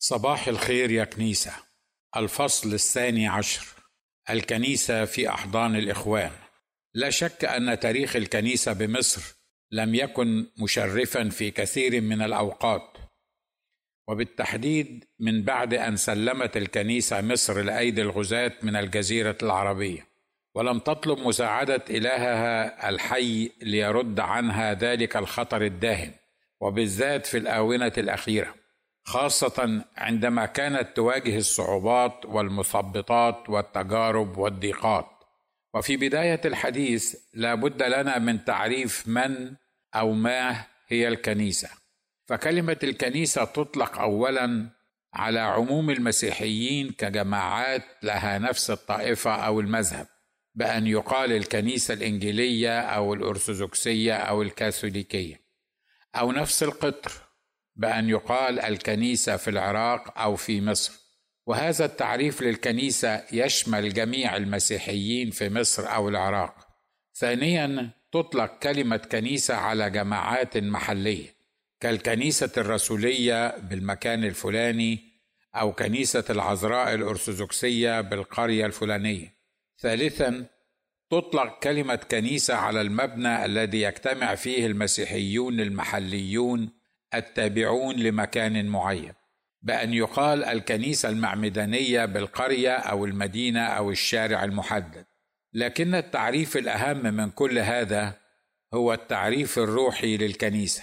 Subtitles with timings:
[0.00, 1.52] صباح الخير يا كنيسة.
[2.16, 3.66] الفصل الثاني عشر.
[4.30, 6.30] الكنيسة في أحضان الإخوان.
[6.94, 9.34] لا شك أن تاريخ الكنيسة بمصر
[9.70, 12.96] لم يكن مشرفا في كثير من الأوقات.
[14.08, 20.06] وبالتحديد من بعد أن سلمت الكنيسة مصر لأيدي الغزاة من الجزيرة العربية.
[20.54, 26.12] ولم تطلب مساعدة إلهها الحي ليرد عنها ذلك الخطر الداهم.
[26.60, 28.57] وبالذات في الآونة الأخيرة.
[29.08, 35.06] خاصة عندما كانت تواجه الصعوبات والمثبطات والتجارب والضيقات.
[35.74, 39.54] وفي بداية الحديث لا بد لنا من تعريف من
[39.94, 41.68] أو ما هي الكنيسة.
[42.26, 44.70] فكلمة الكنيسة تطلق أولا
[45.14, 50.06] على عموم المسيحيين كجماعات لها نفس الطائفة أو المذهب
[50.54, 55.40] بأن يقال الكنيسة الإنجيلية أو الأرثوذكسية أو الكاثوليكية
[56.14, 57.27] أو نفس القطر.
[57.78, 60.92] بأن يقال الكنيسة في العراق أو في مصر.
[61.46, 66.68] وهذا التعريف للكنيسة يشمل جميع المسيحيين في مصر أو العراق.
[67.14, 71.38] ثانيا تطلق كلمة كنيسة على جماعات محلية
[71.80, 74.98] كالكنيسة الرسولية بالمكان الفلاني
[75.54, 79.34] أو كنيسة العذراء الأرثوذكسية بالقرية الفلانية.
[79.78, 80.46] ثالثا
[81.10, 86.77] تطلق كلمة كنيسة على المبنى الذي يجتمع فيه المسيحيون المحليون
[87.14, 89.12] التابعون لمكان معين
[89.62, 95.06] بأن يقال الكنيسة المعمدانية بالقرية أو المدينة أو الشارع المحدد.
[95.52, 98.14] لكن التعريف الأهم من كل هذا
[98.74, 100.82] هو التعريف الروحي للكنيسة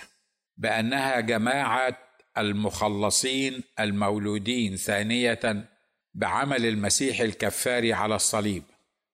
[0.57, 1.97] بأنها جماعة
[2.37, 5.69] المخلصين المولودين ثانية
[6.13, 8.63] بعمل المسيح الكفاري على الصليب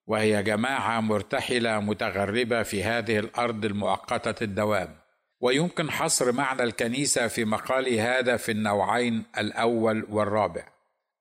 [0.07, 5.00] وهي جماعة مرتحلة متغربة في هذه الأرض المؤقتة الدوام.
[5.42, 10.67] ويمكن حصر معنى الكنيسة في مقالي هذا في النوعين الأول والرابع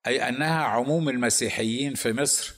[0.07, 2.55] أي أنها عموم المسيحيين في مصر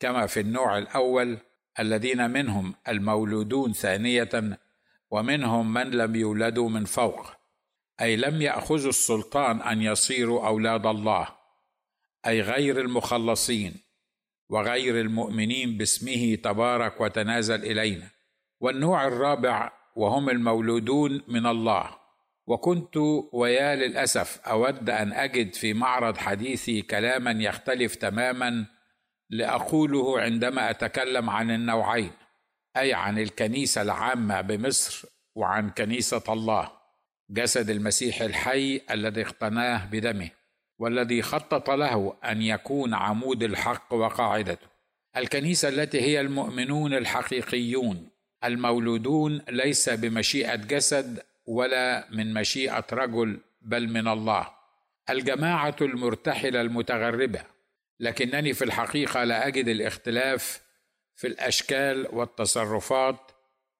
[0.00, 1.38] كما في النوع الأول
[1.78, 4.58] الذين منهم المولودون ثانية
[5.10, 7.26] ومنهم من لم يولدوا من فوق
[8.00, 11.28] أي لم يأخذوا السلطان أن يصيروا أولاد الله
[12.26, 13.74] أي غير المخلصين
[14.48, 18.08] وغير المؤمنين باسمه تبارك وتنازل إلينا.
[18.60, 22.04] والنوع الرابع وهم المولودون من الله.
[22.46, 22.96] وكنت
[23.32, 28.66] ويا للأسف أود أن أجد في معرض حديثي كلاما يختلف تماما
[29.30, 32.10] لأقوله عندما أتكلم عن النوعين
[32.76, 36.70] أي عن الكنيسة العامة بمصر وعن كنيسة الله
[37.30, 40.30] جسد المسيح الحي الذي اقتناه بدمه
[40.78, 44.66] والذي خطط له أن يكون عمود الحق وقاعدته.
[45.16, 48.08] الكنيسة التي هي المؤمنون الحقيقيون
[48.44, 54.48] المولودون ليس بمشيئة جسد ولا من مشيئة رجل بل من الله.
[55.10, 57.42] الجماعة المرتحلة المتغربة.
[58.00, 60.60] لكنني في الحقيقة لا أجد الاختلاف
[61.14, 63.16] في الأشكال والتصرفات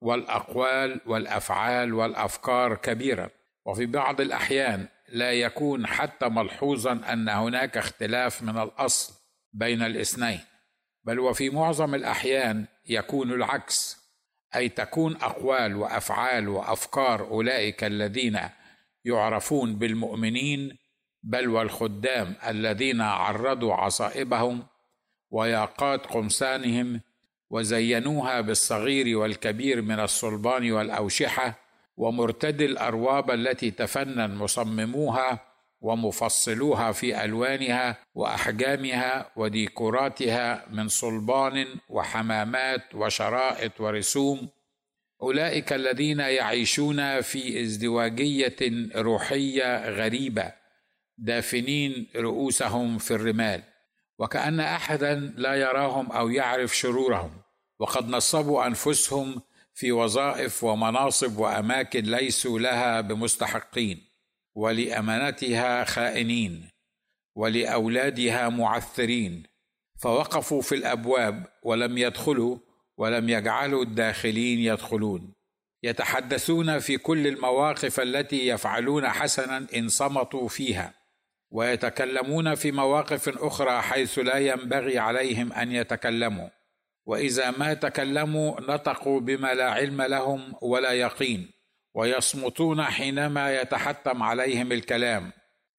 [0.00, 3.30] والأقوال والأفعال والأفكار كبيرا.
[3.64, 9.14] وفي بعض الأحيان لا يكون حتى ملحوظا أن هناك اختلاف من الأصل
[9.52, 10.40] بين الاثنين.
[11.04, 14.03] بل وفي معظم الأحيان يكون العكس.
[14.56, 18.40] أي تكون أقوال وأفعال وأفكار أولئك الذين
[19.04, 20.78] يعرفون بالمؤمنين
[21.22, 24.66] بل والخدام الذين عرضوا عصائبهم
[25.30, 27.00] وياقات قمصانهم
[27.50, 31.58] وزينوها بالصغير والكبير من الصلبان والأوشحة
[31.96, 35.53] ومرتدي الأرواب التي تفنن مصمموها
[35.84, 44.48] ومفصلوها في ألوانها وأحجامها وديكوراتها من صلبان وحمامات وشرائط ورسوم.
[45.22, 48.56] أولئك الذين يعيشون في ازدواجية
[48.96, 50.52] روحية غريبة
[51.18, 53.62] دافنين رؤوسهم في الرمال
[54.18, 57.30] وكأن أحدا لا يراهم أو يعرف شرورهم
[57.78, 59.42] وقد نصبوا أنفسهم
[59.74, 64.13] في وظائف ومناصب وأماكن ليسوا لها بمستحقين.
[64.54, 66.68] ولامانتها خائنين
[67.36, 69.42] ولأولادها معثرين.
[70.00, 72.58] فوقفوا في الأبواب ولم يدخلوا
[72.98, 75.32] ولم يجعلوا الداخلين يدخلون.
[75.82, 80.94] يتحدثون في كل المواقف التي يفعلون حسنا إن صمتوا فيها.
[81.50, 86.48] ويتكلمون في مواقف أخرى حيث لا ينبغي عليهم أن يتكلموا.
[87.06, 91.50] وإذا ما تكلموا نطقوا بما لا علم لهم ولا يقين.
[91.94, 95.32] ويصمتون حينما يتحتم عليهم الكلام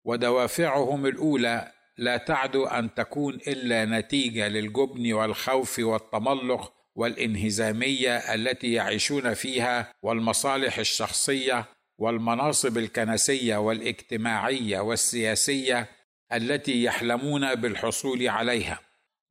[0.05, 9.93] ودوافعهم الأولى لا تعدو أن تكون إلا نتيجة للجبن والخوف والتملق والإنهزامية التي يعيشون فيها
[10.01, 11.65] والمصالح الشخصية
[11.97, 15.87] والمناصب الكنسية والاجتماعية والسياسية
[16.33, 18.79] التي يحلمون بالحصول عليها.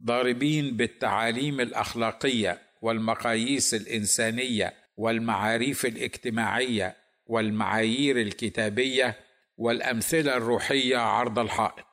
[0.05, 6.97] ضاربين بالتعاليم الأخلاقية والمقاييس الإنسانية والمعاريف الاجتماعية
[7.27, 9.17] والمعايير الكتابية
[9.57, 11.85] والأمثلة الروحية عرض الحائط.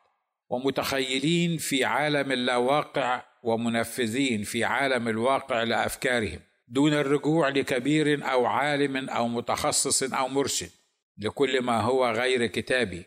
[0.50, 9.28] ومتخيلين في عالم اللاواقع ومنفذين في عالم الواقع لأفكارهم دون الرجوع لكبير أو عالم أو
[9.28, 10.70] متخصص أو مرشد
[11.18, 13.06] لكل ما هو غير كتابي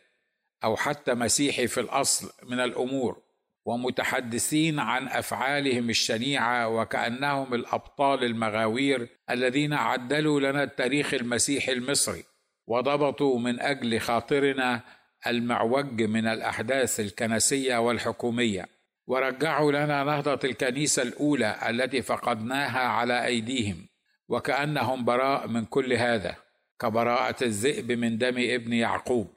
[0.64, 3.23] أو حتى مسيحي في الأصل من الأمور.
[3.66, 12.24] ومتحدثين عن أفعالهم الشنيعة وكأنهم الأبطال المغاوير الذين عدلوا لنا التاريخ المسيحي المصري
[12.66, 14.80] وضبطوا من أجل خاطرنا
[15.26, 18.66] المعوج من الأحداث الكنسية والحكومية.
[19.06, 23.86] ورجعوا لنا نهضة الكنيسة الأولى التي فقدناها على أيديهم
[24.28, 26.36] وكأنهم براء من كل هذا
[26.80, 29.28] كبراءة الذئب من دم ابن يعقوب.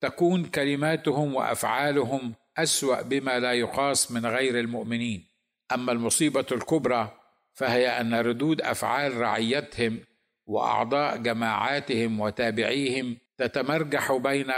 [0.00, 5.26] تكون كلماتهم وأفعالهم أسوأ بما لا يقاس من غير المؤمنين.
[5.72, 7.20] أما المصيبة الكبرى
[7.52, 10.00] فهي أن ردود أفعال رعيتهم
[10.46, 14.52] وأعضاء جماعاتهم وتابعيهم تتمرجح بين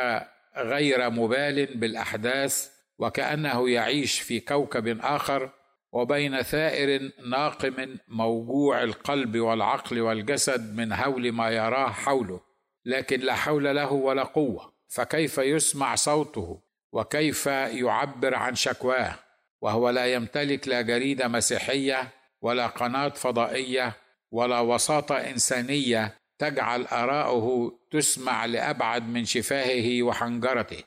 [0.57, 5.51] غير مبال بالأحداث وكأنه يعيش في كوكب آخر
[5.93, 12.41] وبين ثائر ناقم موجوع القلب والعقل والجسد من هول ما يراه حوله
[12.85, 14.73] لكن لا حول له ولا قوة.
[14.89, 16.63] فكيف يسمع صوته؟
[16.97, 19.15] وكيف يعبر عن شكواه
[19.61, 22.09] وهو لا يمتلك لا جريدة مسيحية
[22.41, 23.97] ولا قناة فضائية
[24.31, 30.83] ولا وساطة إنسانية تجعل اراءه تسمع لأبعد من شفاهه وحنجرته.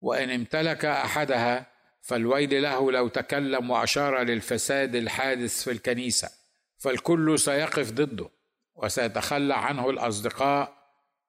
[0.00, 1.66] وإن امتلك أحدها
[2.00, 6.30] فالويل له لو تكلم وأشار للفساد الحادث في الكنيسة
[6.78, 8.30] فالكل سيقف ضده
[8.74, 10.72] وسيتخلى عنه الأصدقاء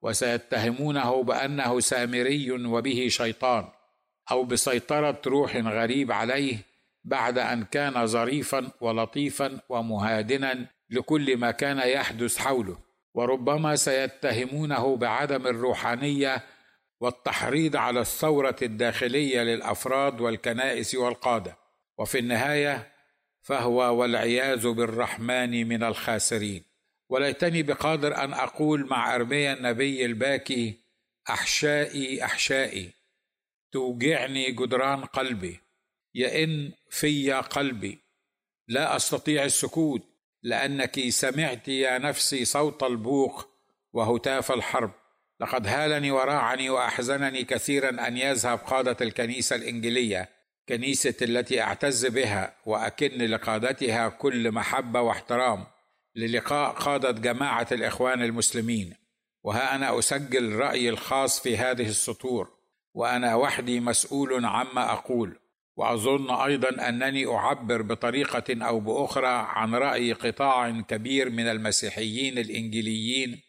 [0.02, 3.81] وسيتهمونه بأنه سامري وبه شيطان.
[4.32, 6.58] أو بسيطرة روح غريب عليه
[7.04, 12.78] بعد أن كان ظريفا ولطيفا ومهادنا لكل ما كان يحدث حوله.
[13.14, 16.44] وربما سيتهمونه بعدم الروحانية
[17.00, 21.58] والتحريض على الثورة الداخلية للأفراد والكنائس والقادة.
[21.98, 22.92] وفي النهاية
[23.42, 26.64] فهو والعياذ بالرحمن من الخاسرين.
[27.10, 30.80] وليتني بقادر أن أقول مع ارميا النبي الباكي
[31.30, 33.01] أحشائي أحشائي.
[33.72, 35.60] توجعني جدران قلبي.
[36.16, 38.00] يئن في قلبي.
[38.68, 40.02] لا أستطيع السكوت
[40.44, 43.50] لأنك سمعت يا نفسي صوت البوق
[43.94, 44.92] وهتاف الحرب.
[45.40, 50.30] لقد هالني وراعني وأحزنني كثيرا أن يذهب قادة الكنيسة الانجيليه
[50.70, 55.66] كنيسة التي أعتز بها وأكن لقادتها كل محبة واحترام
[56.16, 58.94] للقاء قادة جماعة الإخوان المسلمين.
[59.44, 62.61] وها أنا أسجل رأيي الخاص في هذه السطور.
[62.94, 65.38] وأنا وحدي مسؤول عما أقول
[65.76, 73.42] وأظن أيضا أنني أعبر بطريقة أو بأخرى عن رأي قطاع كبير من المسيحيين الانجيليين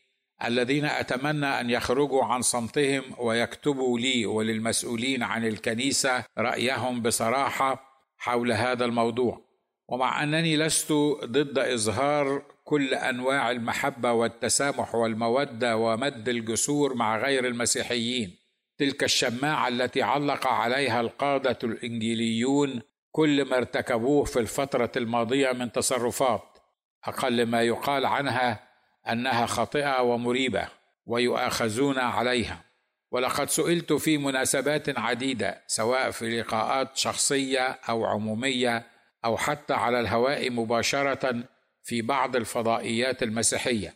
[0.44, 7.84] الذين أتمنى أن يخرجوا عن صمتهم ويكتبوا لي وللمسؤولين عن الكنيسة رأيهم بصراحة
[8.18, 9.52] حول هذا الموضوع.
[9.88, 10.92] ومع أنني لست
[11.24, 18.41] ضد إظهار كل أنواع المحبة والتسامح والمودة ومد الجسور مع غير المسيحيين
[18.82, 26.58] تلك الشماعة التي علق عليها القادة الإنجيليون كل ما ارتكبوه في الفترة الماضية من تصرفات
[27.04, 28.68] أقل ما يقال عنها
[29.08, 30.68] أنها خاطئة ومريبة
[31.06, 32.64] ويؤاخذون عليها.
[33.10, 38.86] ولقد سئلت في مناسبات عديدة سواء في لقاءات شخصية أو عمومية
[39.24, 41.44] أو حتى على الهواء مباشرة
[41.82, 43.94] في بعض الفضائيات المسيحية.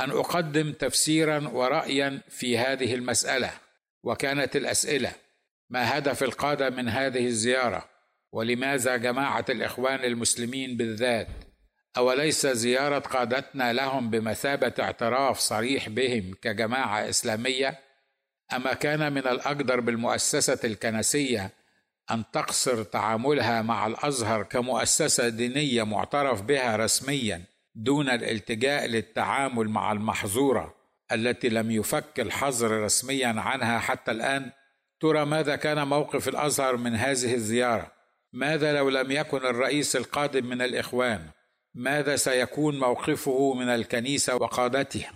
[0.00, 3.65] أن أقدم تفسيرا ورايا في هذه المسألة.
[4.06, 5.12] وكانت الأسئلة
[5.70, 7.88] ما هدف القادة من هذه الزيارة؟
[8.32, 11.28] ولماذا جماعة الإخوان المسلمين بالذات؟
[11.96, 17.78] أوليس زيارة قادتنا لهم بمثابة اعتراف صريح بهم كجماعة إسلامية؟
[18.52, 21.50] أما كان من الأقدر بالمؤسسة الكنسية
[22.10, 27.42] أن تقصر تعاملها مع الأزهر كمؤسسة دينية معترف بها رسميا
[27.74, 30.75] دون الالتجاء للتعامل مع المحظورة؟
[31.12, 34.50] التي لم يفك الحظر رسميا عنها حتى الآن
[35.00, 37.92] ترى ماذا كان موقف الأزهر من هذه الزيارة؟
[38.32, 41.28] ماذا لو لم يكن الرئيس القادم من الإخوان؟
[41.74, 45.12] ماذا سيكون موقفه من الكنيسة وقادتها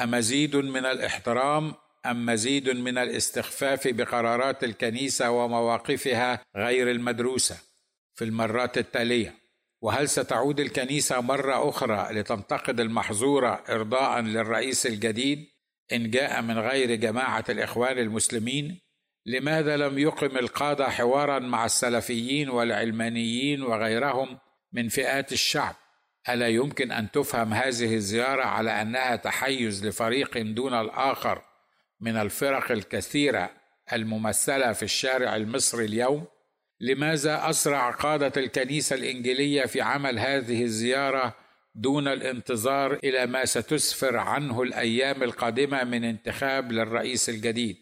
[0.00, 1.74] امزيد من الاحترام؟
[2.06, 7.58] أم مزيد من الاستخفاف بقرارات الكنيسة ومواقفها غير المدروسة
[8.14, 9.34] في المرات التالية؟
[9.80, 15.46] وهل ستعود الكنيسة مرة أخرى لتنتقد المحظوره إرضاء للرئيس الجديد
[15.92, 18.80] إن جاء من غير جماعة الإخوان المسلمين؟
[19.26, 24.38] لماذا لم يقم القادة حوارا مع السلفيين والعلمانيين وغيرهم
[24.72, 25.74] من فئات الشعب؟
[26.28, 31.42] ألا يمكن أن تفهم هذه الزيارة على أنها تحيز لفريق دون الآخر
[32.00, 33.50] من الفرق الكثيرة
[33.92, 36.26] الممثلة في الشارع المصري اليوم؟
[36.80, 41.34] لماذا أسرع قادة الكنيسة الإنجيلية في عمل هذه الزيارة
[41.74, 47.76] دون الانتظار إلى ما ستسفر عنه الأيام القادمة من انتخاب للرئيس الجديد؟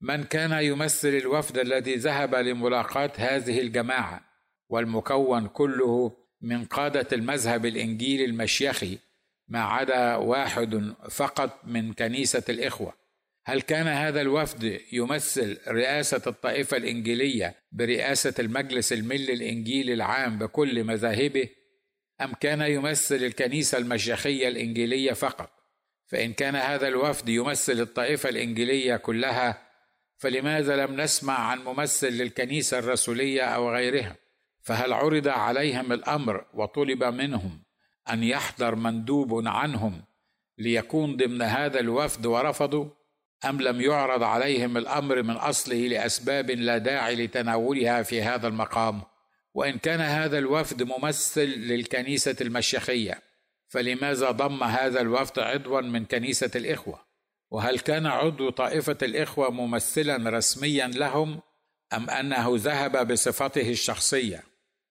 [0.00, 4.20] من كان يمثل الوفد الذي ذهب لملاقاة هذه الجماعة؟
[4.68, 8.98] والمكون كله من قادة المذهب الإنجيلي المشيخي
[9.48, 13.03] ما عدا واحد فقط من كنيسة الإخوة.
[13.46, 21.48] هل كان هذا الوفد يمثل رئاسة الطائفة الإنجيلية برئاسة المجلس الملي الإنجيلي العام بكل مذاهبه؟
[22.20, 25.50] أم كان يمثل الكنيسة المشيخية الإنجيلية فقط؟
[26.06, 29.62] فإن كان هذا الوفد يمثل الطائفة الإنجيلية كلها
[30.16, 34.16] فلماذا لم نسمع عن ممثل للكنيسة الرسولية أو غيرها؟
[34.62, 37.62] فهل عرض عليهم الأمر وطلب منهم
[38.10, 40.02] أن يحضر مندوب عنهم
[40.58, 42.90] ليكون ضمن هذا الوفد ورفضوا
[43.48, 49.02] أم لم يعرض عليهم الأمر من أصله لأسباب لا داعي لتناولها في هذا المقام؟
[49.54, 53.20] وإن كان هذا الوفد ممثل للكنيسة المشيخية
[53.68, 57.00] فلماذا ضم هذا الوفد عضوا من كنيسة الإخوة؟
[57.50, 61.40] وهل كان عضو طائفة الإخوة ممثلا رسميا لهم
[61.92, 64.42] أم أنه ذهب بصفته الشخصية؟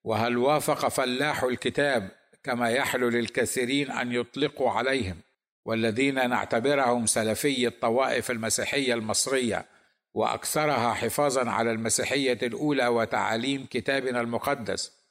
[0.04, 2.12] وهل وافق فلاح الكتاب
[2.44, 5.18] كما يحلو للكثيرين أن يطلقوا عليهم؟
[5.65, 9.65] والذين نعتبرهم سلفي الطوائف المسيحية المصرية
[10.13, 15.03] وأكثرها حفاظا على المسيحية الأولى وتعاليم كتابنا المقدس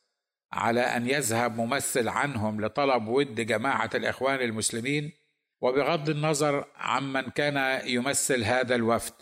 [0.52, 5.12] على أن يذهب ممثل عنهم لطلب ود جماعة الإخوان المسلمين
[5.60, 9.12] وبغض النظر عمن كان يمثل هذا الوفد.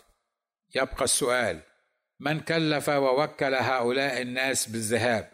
[0.75, 1.59] يبقى السؤال
[2.19, 5.31] من كلف ووكل هؤلاء الناس بالذهاب؟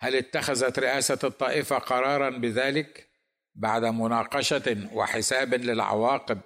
[0.00, 3.08] هل اتخذت رئاسة الطائفة قرارا بذلك؟
[3.54, 6.40] بعد مناقشة وحساب للعواقب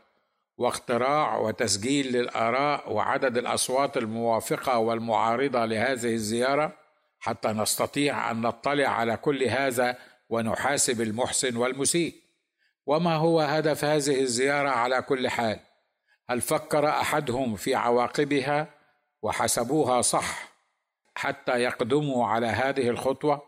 [0.58, 6.72] واختراع وتسجيل للآراء وعدد الأصوات الموافقة والمعارضة لهذه الزيارة
[7.20, 9.96] حتى نستطيع أن نطلع على كل هذا
[10.28, 12.14] ونحاسب المحسن والمسيء.
[12.86, 15.60] وما هو هدف هذه الزيارة على كل حال؟
[16.30, 18.66] هل فكر أحدهم في عواقبها
[19.22, 20.48] وحسبوها صح
[21.14, 23.42] حتى يقدموا على هذه الخطوة؟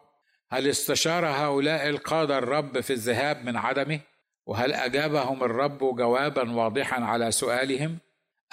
[0.52, 4.00] هل استشار هؤلاء القاده الرب في الذهاب من عدمه؟
[4.47, 7.99] وهل أجابهم الرب جوابا واضحا على سؤالهم؟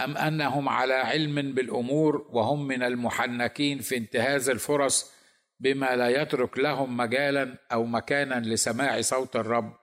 [0.03, 5.11] أم أنهم على علم بالأمور وهم من المحنكين في انتهاز الفرص
[5.59, 9.73] بما لا يترك لهم مجالا أو مكانا لسماع صوت الرب؟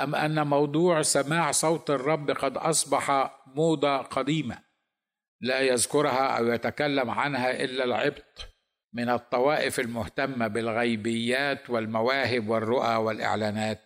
[0.00, 4.58] أم أن موضوع سماع صوت الرب قد أصبح موضة قديمة
[5.40, 8.51] لا يذكرها أو يتكلم عنها إلا العبط؟
[8.92, 13.80] من الطوائف المهتمة بالغيبيات والمواهب والرؤى والإعلانات.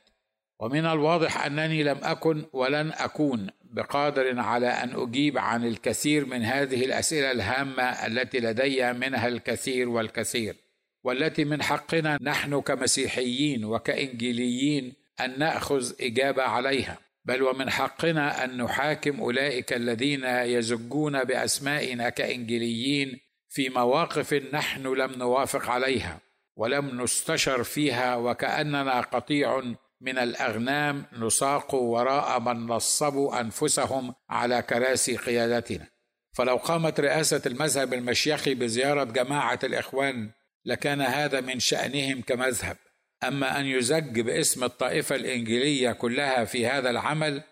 [0.60, 6.84] ومن الواضح أنني لم أكن ولن أكون بقادر على أن أجيب عن الكثير من هذه
[6.84, 10.56] الأسئلة الهامة التي لدي منها الكثير والكثير
[11.04, 16.98] والتي من حقنا نحن كمسيحيين وكإنجيليين أن نأخذ إجابة عليها.
[17.24, 23.20] بل ومن حقنا أن نحاكم أولئك الذين يزجون بأسمائنا كإنجيليين
[23.56, 26.20] في مواقف نحن لم نوافق عليها
[26.56, 29.62] ولم نستشر فيها وكأننا قطيع
[30.00, 35.86] من الأغنام نساق وراء من نصبوا أنفسهم على كراسي قيادتنا.
[36.32, 40.30] فلو قامت رئاسة المذهب المشيخي بزيارة جماعة الإخوان
[40.64, 42.76] لكان هذا من شأنهم كمذهب.
[43.24, 47.42] أما أن يزج باسم الطائفة الإنجيلية كلها في هذا العمل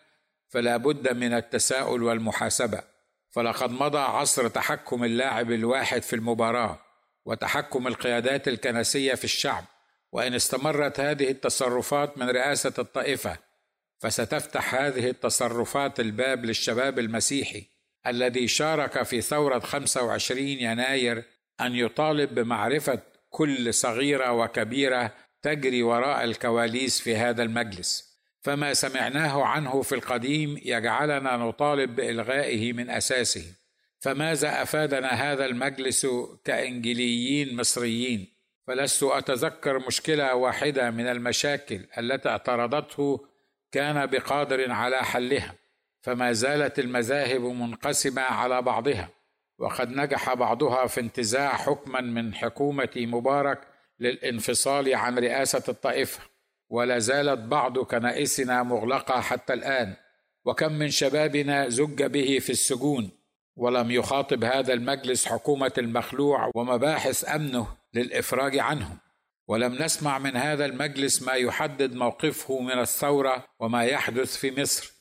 [0.48, 2.93] فلا بد من التساؤل والمحاسبة.
[3.34, 6.80] فلقد مضى عصر تحكم اللاعب الواحد في المباراة
[7.24, 9.64] وتحكم القيادات الكنسية في الشعب
[10.12, 13.38] وإن استمرت هذه التصرفات من رئاسة الطائفة
[13.98, 17.66] فستفتح هذه التصرفات الباب للشباب المسيحي
[18.06, 21.24] الذي شارك في ثورة 25 يناير
[21.60, 22.98] أن يطالب بمعرفة
[23.30, 28.13] كل صغيرة وكبيرة تجري وراء الكواليس في هذا المجلس.
[28.44, 33.44] فما سمعناه عنه في القديم يجعلنا نطالب بإلغائه من أساسه.
[34.00, 36.06] فماذا أفادنا هذا المجلس
[36.44, 38.26] كإنجليين مصريين؟
[38.66, 43.26] فلست أتذكر مشكلة واحدة من المشاكل التي اعترضته
[43.72, 45.54] كان بقادر على حلها
[46.02, 49.08] فما زالت المذاهب منقسمة على بعضها
[49.58, 53.60] وقد نجح بعضها في انتزاع حكما من حكومة مبارك
[54.00, 56.33] للانفصال عن رئاسة الطائفة.
[56.74, 59.96] ولا زالت بعض كنائسنا مغلقة حتى الآن
[60.44, 63.10] وكم من شبابنا زج به في السجون
[63.56, 68.98] ولم يخاطب هذا المجلس حكومة المخلوع ومباحث أمنه للإفراج عنهم.
[69.48, 74.92] ولم نسمع من هذا المجلس ما يحدد موقفه من الثورة وما يحدث في مصر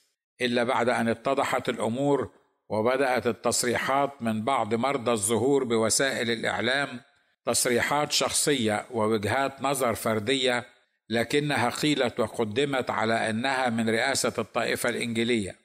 [0.41, 2.31] إلا بعد أن اتضحت الأمور
[2.69, 7.01] وبدأت التصريحات من بعض مرضى الظهور بوسائل الإعلام
[7.45, 10.72] تصريحات شخصية ووجهات نظر فردية
[11.10, 15.55] لكنها قيلت وقدمت على أنها من رئاسة الطائفة الإنجيلية.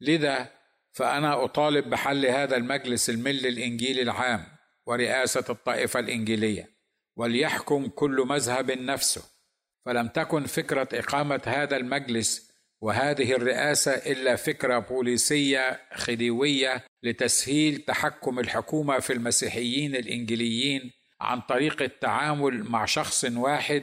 [0.00, 0.50] لذا
[0.92, 4.44] فأنا أطالب بحل هذا المجلس المل الإنجيلي العام
[4.86, 6.70] ورئاسة الطائفة الإنجيلية
[7.16, 9.22] وليحكم كل مذهب نفسه.
[9.84, 18.98] فلم تكن فكرة إقامة هذا المجلس وهذه الرئاسة إلا فكرة بوليسية خديوية لتسهيل تحكم الحكومة
[18.98, 23.82] في المسيحيين الإنجيليين عن طريق التعامل مع شخص واحد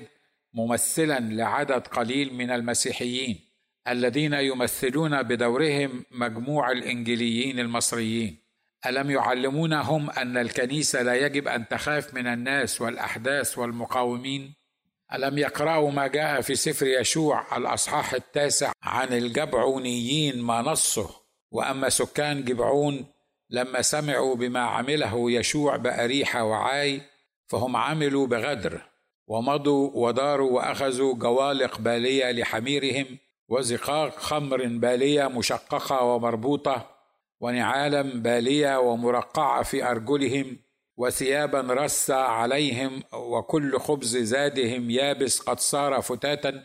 [0.53, 3.49] ممثلا لعدد قليل من المسيحيين
[3.87, 8.37] الذين يمثلون بدورهم مجموع الانجيليين المصريين.
[8.85, 14.53] ألم يعلمونهم أن الكنيسة لا يجب أن تخاف من الناس والأحداث والمقاومين؟
[15.13, 21.09] ألم يقرأوا ما جاء في سفر يشوع الأصحاح التاسع عن الجبعونيين ما نصه؟
[21.51, 23.05] وأما سكان جبعون
[23.49, 27.01] لما سمعوا بما عمله يشوع بأريحة وعاي
[27.47, 28.81] فهم عملوا بغدر.
[29.29, 33.17] ومضوا وداروا وأخذوا جوالق بالية لحميرهم
[33.47, 36.89] وزقاق خمر بالية مشققة ومربوطة
[37.39, 40.57] ونعالا بالية ومرقعة في أرجلهم
[40.97, 46.63] وثيابا رسى عليهم وكل خبز زادهم يابس قد صار فتاتا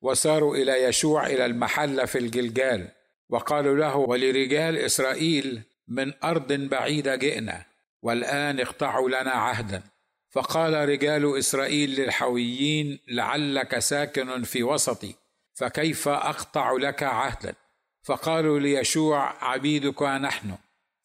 [0.00, 2.88] وساروا إلى يشوع إلى المحله في الجلجال
[3.28, 7.64] وقالوا له ولرجال إسرائيل من أرض بعيدة جئنا
[8.02, 9.91] والآن اقطعوا لنا عهدا.
[10.32, 15.14] فقال رجال إسرائيل للحويين لعلك ساكن في وسطي
[15.54, 17.54] فكيف أقطع لك عهدا؟
[18.02, 20.54] فقالوا ليشوع عبيدك نحن.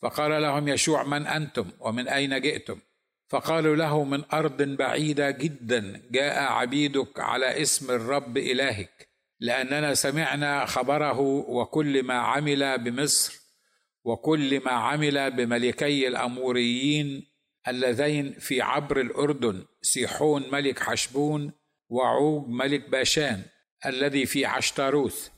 [0.02, 2.80] فقال لهم يشوع من أنتم؟ ومن أين جئتم؟
[3.28, 9.08] فقالوا له من أرض بعيدة جدا جاء عبيدك على اسم الرب إلهك
[9.40, 13.34] لأننا سمعنا خبره وكل ما عمل بمصر
[14.04, 17.37] وكل ما عمل بملكي الأموريين
[17.67, 21.51] اللذين في عبر الأردن سيحون ملك حشبون
[21.89, 23.41] وعوج ملك باشان
[23.86, 25.30] الذي في عشتاروث.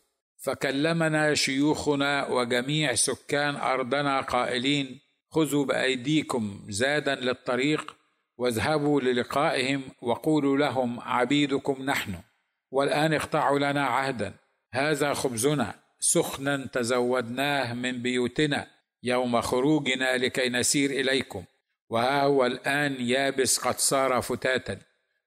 [0.43, 4.99] فكلمنا شيوخنا وجميع سكان أرضنا قائلين
[5.31, 7.95] خذوا بأيديكم زادا للطريق
[8.37, 12.15] واذهبوا للقائهم وقولوا لهم عبيدكم نحن
[12.71, 14.33] والآن اقطعوا لنا عهدا.
[14.73, 18.67] هذا خبزنا سخنا تزودناه من بيوتنا
[19.03, 21.43] يوم خروجنا لكي نسير إليكم.
[21.89, 24.79] وها هو الان يابس قد صار فتاتا.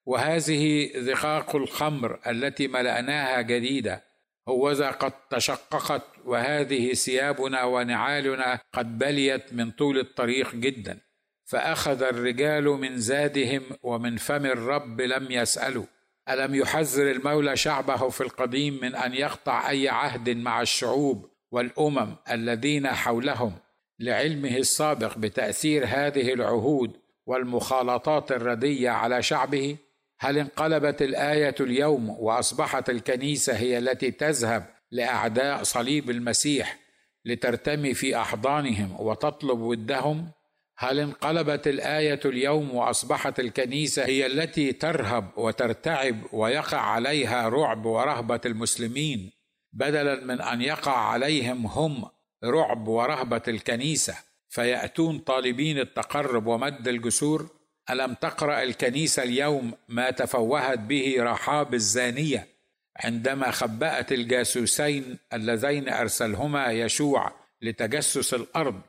[0.06, 4.02] وهذه ذقاق الخمر التي ملأناها جديدة.
[4.48, 10.98] هوذا قد تشققت وهذه ثيابنا ونعالنا قد بليت من طول الطريق جدا.
[11.44, 15.84] فأخذ الرجال من زادهم ومن فم الرب لم يسألوا.
[16.28, 22.88] ألم يحذر المولى شعبه في القديم من أن يقطع أي عهد مع الشعوب والأمم الذين
[22.88, 23.58] حولهم؟
[23.98, 29.76] لعلمه السابق بتأثير هذه العهود والمخالطات الردية على شعبه
[30.18, 36.78] هل انقلبت الآية اليوم وأصبحت الكنيسة هي التي تذهب لأعداء صليب المسيح
[37.24, 40.30] لترتمي في أحضانهم وتطلب ودهم؟
[40.78, 49.32] هل انقلبت الآية اليوم وأصبحت الكنيسة هي التي ترهب وترتعب ويقع عليها رعب ورهبة المسلمين؟
[49.72, 52.04] بدلا من أن يقع عليهم هم
[52.44, 54.14] رعب ورهبة الكنيسة
[54.48, 57.48] فيأتون طالبين التقرب ومد الجسور.
[57.90, 62.48] ألم تقرأ الكنيسة اليوم ما تفوهت به رحاب الزانية؟
[62.96, 68.80] عندما خبأت الجاسوسين اللذين أرسلهما يشوع لتجسس الأرض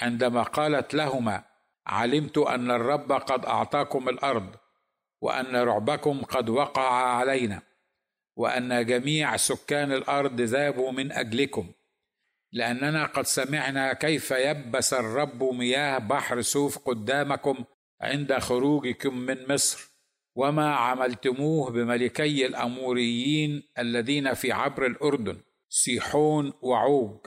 [0.00, 1.44] عندما قالت لهما
[1.86, 4.56] علمت أن الرب قد أعطاكم الأرض
[5.20, 7.62] وأن رعبكم قد وقع علينا
[8.36, 11.72] وأن جميع سكان الأرض ذابوا من أجلكم
[12.52, 17.64] لأننا قد سمعنا كيف يبس الرب مياه بحر سوف قدامكم
[18.00, 19.92] عند خروجكم من مصر
[20.34, 27.26] وما عملتموه بملكي الأموريين الذين في عبر الأردن سيحون وعوج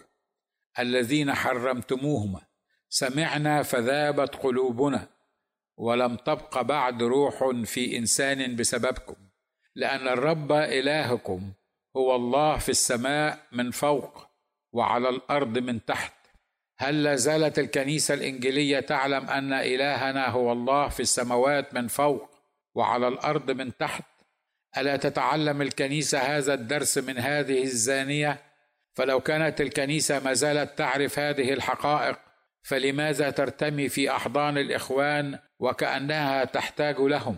[0.79, 2.41] الذين حرمتموهما.
[2.89, 5.07] سمعنا فذابت قلوبنا
[5.77, 9.15] ولم تبق بعد روح في إنسان بسببكم
[9.75, 11.53] لأن الرب إلهكم
[11.97, 14.24] هو الله في السماء من فوق.
[14.75, 16.13] وعلى الأرض من تحت.
[16.77, 22.29] هل لا زالت الكنيسة الإنجيلية تعلم أن إلهنا هو الله في السماوات من فوق
[22.75, 24.03] وعلى الأرض من تحت؟
[24.77, 28.41] ألا تتعلم الكنيسة هذا الدرس من هذه الزانية؟
[28.93, 32.19] فلو كانت الكنيسة ما زالت تعرف هذه الحقائق
[32.63, 37.37] فلماذا ترتمي في أحضان الإخوان وكأنها تحتاج لهم؟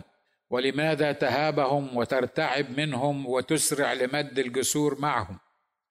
[0.50, 5.38] ولماذا تهابهم وترتعب منهم وتسرع لمد الجسور معهم؟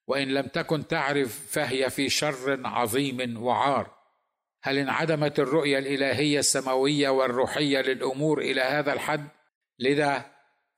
[0.08, 3.98] وإن لم تكن تعرف فهي في شر عظيم وعار.
[4.64, 9.28] هل انعدمت الرؤية الإلهية السماوية والروحية للأمور إلى هذا الحد؟
[9.80, 10.26] لذا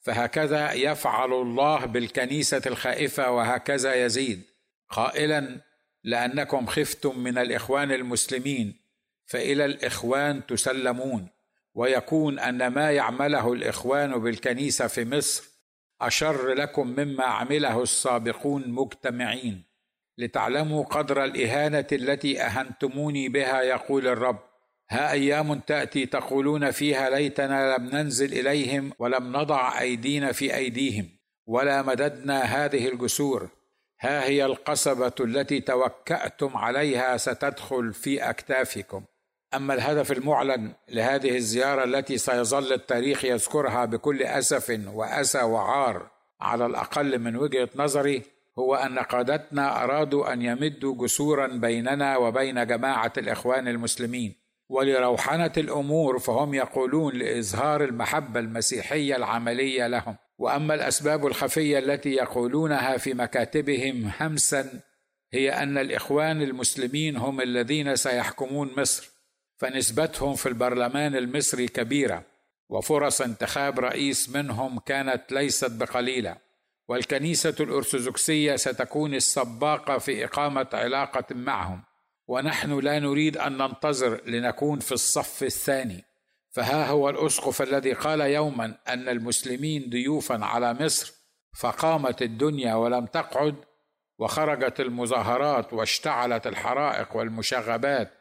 [0.01, 4.41] فهكذا يفعل الله بالكنيسة الخائفة وهكذا يزيد.
[4.89, 5.61] قائلا
[6.03, 8.75] لأنكم خفتم من الإخوان المسلمين
[9.25, 11.27] فإلى الإخوان تسلمون.
[11.73, 15.48] ويكون أن ما يعمله الإخوان بالكنيسة في مصر
[16.01, 19.63] أشر لكم مما عمله السابقون مجتمعين
[20.17, 24.39] لتعلموا قدر الإهانة التي أهنتموني بها يقول الرب.
[24.89, 31.09] ها أيام تأتي تقولون فيها ليتنا لم ننزل إليهم ولم نضع أيدينا في أيديهم
[31.47, 33.49] ولا مددنا هذه الجسور.
[34.01, 39.03] ها هي القصبة التي توكأتم عليها ستدخل في أكتافكم.
[39.53, 47.19] أما الهدف المعلن لهذه الزيارة التي سيظل التاريخ يذكرها بكل أسف وأسى وعار على الأقل
[47.19, 48.23] من وجهة نظري
[48.59, 54.35] هو أن قادتنا أرادوا أن يمدوا جسورا بيننا وبين جماعة الإخوان المسلمين.
[54.69, 60.15] ولروحنه الأمور فهم يقولون لإظهار المحبة المسيحية العملية لهم.
[60.37, 64.81] وأما الأسباب الخفية التي يقولونها في مكاتبهم همسا
[65.33, 69.18] هي أن الإخوان المسلمين هم الذين سيحكمون مصر.
[69.59, 72.23] فنسبتهم في البرلمان المصري كبيرة
[72.69, 76.37] وفرص انتخاب رئيس منهم كانت ليست بقليلة.
[76.87, 81.83] والكنيسة الأرثوذكسية ستكون السباقة في إقامة علاقة معهم.
[82.27, 86.03] ونحن لا نريد أن ننتظر لنكون في الصف الثاني.
[86.51, 91.13] فها هو الأسقف الذي قال يوما أن المسلمين ضيوفا على مصر
[91.59, 93.55] فقامت الدنيا ولم تقعد
[94.19, 98.18] وخرجت المظاهرات واشتعلت الحرائق والمشاغبات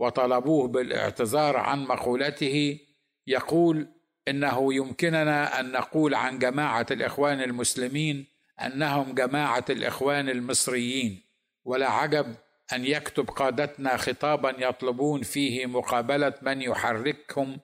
[0.00, 2.78] وطلبوه بالاعتذار عن مقولته
[3.26, 3.88] يقول
[4.28, 8.26] إنه يمكننا أن نقول عن جماعة الإخوان المسلمين
[8.60, 11.22] أنهم جماعة الإخوان المصريين
[11.64, 12.34] ولا عجب
[12.72, 17.60] أن يكتب قادتنا خطابا يطلبون فيه مقابلة من يحركهم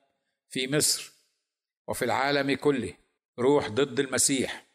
[0.48, 1.12] في مصر
[1.88, 2.94] وفي العالم كله.
[3.38, 4.66] روح ضد المسيح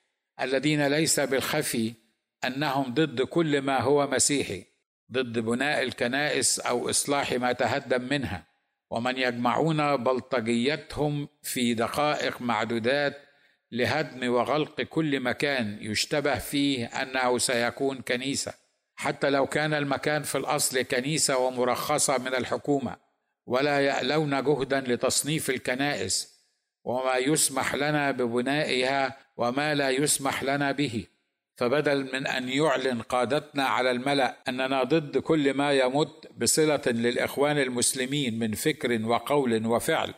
[0.42, 1.94] الذين ليس بالخفي
[2.46, 4.71] أنهم ضد كل ما هو مسيحي.
[5.14, 8.44] ضد بناء الكنائس أو إصلاح ما تهدم منها
[8.90, 13.22] ومن يجمعون بلطجيتهم في دقائق معدودات
[13.72, 18.54] لهدم وغلق كل مكان يشتبه فيه أنه سيكون كنيسة
[18.96, 22.98] حتى لو كان المكان في الأصل كنيسة ومرخصة من الحكومة
[23.46, 26.42] ولا يألون جهدا لتصنيف الكنائس
[26.84, 31.06] وما يسمح لنا ببنائها وما لا يسمح لنا به.
[31.62, 38.40] فبدل من أن يعلن قادتنا على الملأ أننا ضد كل ما يمت بصلة للإخوان المسلمين
[38.40, 40.14] من فكر وقول وفعل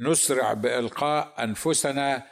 [0.00, 2.26] نسرع بإلقاء أنفسنا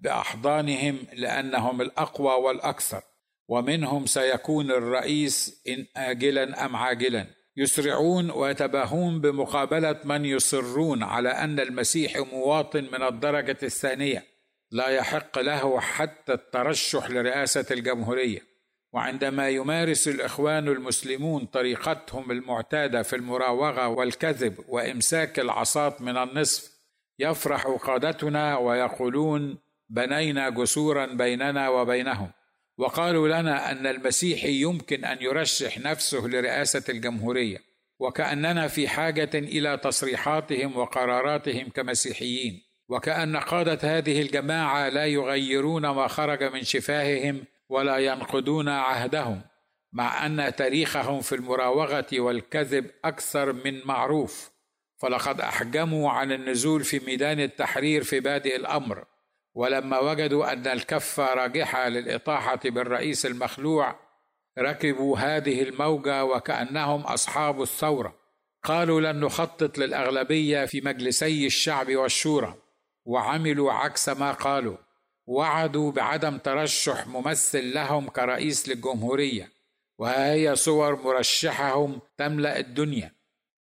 [0.00, 3.02] بأحضانهم لأنهم الأقوى والأكثر
[3.48, 7.26] ومنهم سيكون الرئيس إن اجلا أم عاجلا.
[7.56, 14.37] يسرعون ويتباهون بمقابلة من يصرون على أن المسيح مواطن من الدرجة الثانية.
[14.70, 18.48] لا يحق له حتى الترشح لرئاسة الجمهورية.
[18.92, 26.72] وعندما يمارس الإخوان المسلمون طريقتهم المعتادة في المراوغة والكذب وإمساك العصات من النصف
[27.18, 32.30] يفرح قادتنا ويقولون بنينا جسورا بيننا وبينهم.
[32.78, 37.58] وقالوا لنا أن المسيحي يمكن أن يرشح نفسه لرئاسة الجمهورية
[37.98, 42.67] وكأننا في حاجة إلى تصريحاتهم وقراراتهم كمسيحيين.
[42.88, 49.40] وكأن قادة هذه الجماعة لا يغيرون ما خرج من شفاههم ولا ينقضون عهدهم
[49.92, 54.50] مع أن تاريخهم في المراوغة والكذب أكثر من معروف.
[54.98, 59.04] فلقد أحجموا عن النزول في ميدان التحرير في بادئ الأمر
[59.54, 63.96] ولما وجدوا أن الكفه راجحه للإطاحة بالرئيس المخلوع
[64.58, 68.14] ركبوا هذه الموجة وكأنهم أصحاب الثورة.
[68.64, 72.67] قالوا لن نخطط للأغلبية في مجلسي الشعب والشورى.
[73.08, 74.76] وعملوا عكس ما قالوا
[75.26, 79.50] وعدوا بعدم ترشح ممثل لهم كرئيس للجمهورية
[79.98, 83.12] وهي صور مرشحهم تملأ الدنيا.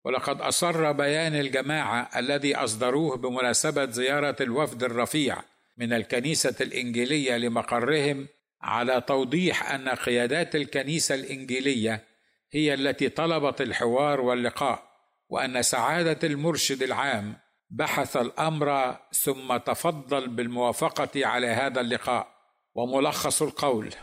[0.05, 5.43] ولقد أصر بيان الجماعة الذي أصدروه بمناسبة زيارة الوفد الرفيع
[5.77, 8.27] من الكنيسة الإنجيلية لمقرهم
[8.63, 12.05] على توضيح أن قيادات الكنيسة الإنجيلية
[12.53, 14.83] هي التي طلبت الحوار واللقاء
[15.29, 22.39] وأن سعادة المرشد العام بحث الأمر ثم تفضل بالموافقة على هذا اللقاء.
[22.75, 23.95] وملخص القول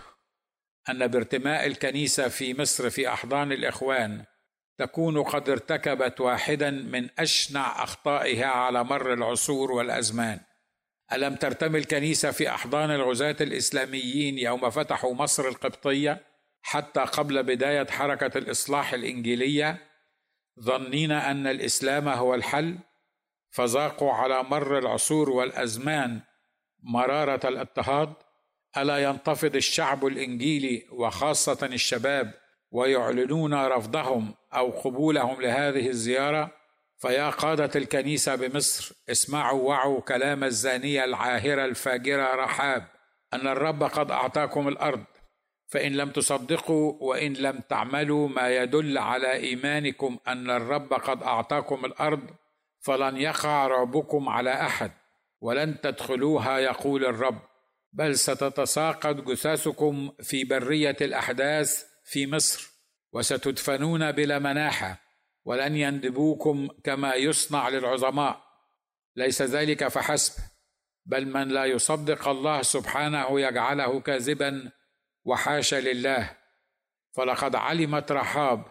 [0.89, 4.25] أن بارتماء الكنيسة في مصر في أحضان الإخوان
[4.77, 10.39] تكون قد ارتكبت واحدا من أشنع أخطائها على مر العصور والأزمان.
[11.13, 16.21] ألم ترتمي الكنيسة في أحضان الغزاة الإسلاميين يوم فتحوا مصر القبطية
[16.61, 19.77] حتى قبل بداية حركة الإصلاح الإنجيلية؟
[20.59, 22.77] ظنين أن الإسلام هو الحل؟
[23.55, 26.21] فذاقوا على مر العصور والأزمان
[26.83, 28.13] مرارة الاضطهاد
[28.77, 32.33] ألا ينتفض الشعب الإنجيلي وخاصة الشباب
[32.71, 36.51] ويعلنون رفضهم أو قبولهم لهذه الزيارة؟
[36.97, 42.87] فيا قادة الكنيسة بمصر اسمعوا وعوا كلام الزانية العاهرة الفاجرة رحاب
[43.33, 45.03] أن الرب قد أعطاكم الأرض
[45.67, 52.29] فإن لم تصدقوا وإن لم تعملوا ما يدل على إيمانكم أن الرب قد أعطاكم الأرض
[52.85, 54.91] فلن يقع رعبكم على أحد
[55.41, 57.41] ولن تدخلوها يقول الرب.
[57.93, 62.69] بل ستتساقط جثثكم في برية الأحداث في مصر
[63.11, 65.01] وستدفنون بلا مناحة
[65.45, 68.41] ولن يندبوكم كما يصنع للعظماء.
[69.15, 70.43] ليس ذلك فحسب
[71.05, 74.71] بل من لا يصدق الله سبحانه يجعله كاذبا
[75.23, 76.37] وحاشا لله.
[77.15, 78.65] فلقد علمت رحاب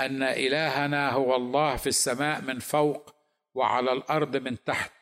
[0.00, 3.17] أن إلهنا هو الله في السماء من فوق
[3.58, 4.92] وعلى الأرض من تحت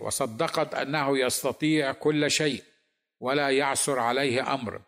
[0.00, 2.62] وصدقت أنه يستطيع كل شيء
[3.20, 4.82] ولا يعثر عليه أمر.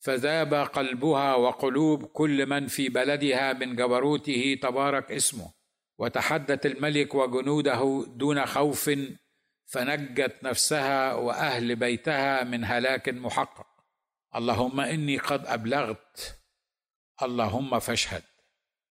[0.00, 5.50] فذاب قلبها وقلوب كل من في بلدها من جبروته تبارك اسمه
[5.98, 8.90] وتحدث الملك وجنوده دون خوف
[9.66, 13.66] فنجت نفسها وأهل بيتها من هلاك محقق.
[14.36, 16.36] اللهم إني قد أبلغت
[17.22, 18.22] اللهم فاشهد.